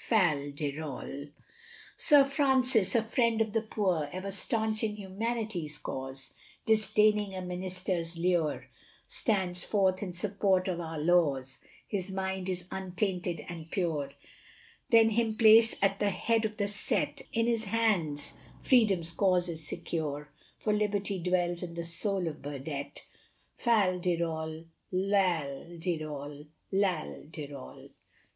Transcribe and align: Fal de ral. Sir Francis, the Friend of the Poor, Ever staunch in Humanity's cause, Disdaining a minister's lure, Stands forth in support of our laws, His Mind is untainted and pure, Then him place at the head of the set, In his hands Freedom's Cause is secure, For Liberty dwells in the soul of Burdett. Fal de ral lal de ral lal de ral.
Fal 0.00 0.52
de 0.52 0.78
ral. 0.78 1.26
Sir 1.96 2.22
Francis, 2.22 2.92
the 2.92 3.02
Friend 3.02 3.40
of 3.40 3.52
the 3.52 3.60
Poor, 3.62 4.08
Ever 4.12 4.30
staunch 4.30 4.84
in 4.84 4.94
Humanity's 4.94 5.76
cause, 5.76 6.32
Disdaining 6.66 7.34
a 7.34 7.42
minister's 7.42 8.16
lure, 8.16 8.68
Stands 9.08 9.64
forth 9.64 10.00
in 10.00 10.12
support 10.12 10.68
of 10.68 10.78
our 10.78 10.98
laws, 11.00 11.58
His 11.88 12.12
Mind 12.12 12.48
is 12.48 12.68
untainted 12.70 13.44
and 13.48 13.72
pure, 13.72 14.12
Then 14.90 15.10
him 15.10 15.34
place 15.36 15.74
at 15.82 15.98
the 15.98 16.10
head 16.10 16.44
of 16.44 16.58
the 16.58 16.68
set, 16.68 17.22
In 17.32 17.48
his 17.48 17.64
hands 17.64 18.34
Freedom's 18.62 19.10
Cause 19.12 19.48
is 19.48 19.66
secure, 19.66 20.30
For 20.60 20.72
Liberty 20.72 21.18
dwells 21.18 21.60
in 21.64 21.74
the 21.74 21.84
soul 21.84 22.28
of 22.28 22.40
Burdett. 22.40 23.04
Fal 23.56 23.98
de 23.98 24.16
ral 24.22 24.64
lal 24.92 25.76
de 25.76 26.04
ral 26.04 26.44
lal 26.70 27.24
de 27.32 27.50
ral. 27.52 27.88